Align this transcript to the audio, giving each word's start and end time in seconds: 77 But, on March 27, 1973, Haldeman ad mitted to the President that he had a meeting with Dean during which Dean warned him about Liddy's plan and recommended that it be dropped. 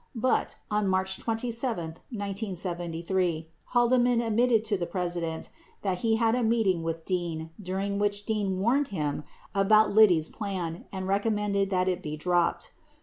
77 0.15 0.19
But, 0.31 0.55
on 0.75 0.87
March 0.87 1.19
27, 1.19 1.77
1973, 2.09 3.47
Haldeman 3.65 4.19
ad 4.19 4.35
mitted 4.35 4.63
to 4.65 4.75
the 4.75 4.87
President 4.87 5.49
that 5.83 5.99
he 5.99 6.15
had 6.15 6.33
a 6.33 6.41
meeting 6.41 6.81
with 6.81 7.05
Dean 7.05 7.51
during 7.61 7.99
which 7.99 8.25
Dean 8.25 8.57
warned 8.57 8.87
him 8.87 9.21
about 9.53 9.93
Liddy's 9.93 10.27
plan 10.29 10.85
and 10.91 11.07
recommended 11.07 11.69
that 11.69 11.87
it 11.87 12.01
be 12.01 12.17
dropped. 12.17 12.71